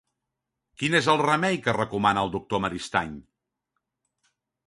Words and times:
Quin 0.81 0.95
és 0.99 1.09
el 1.13 1.19
remei 1.21 1.59
que 1.67 1.75
recomana 1.77 2.23
el 2.27 2.33
doctor 2.37 2.63
Maristany? 2.65 3.13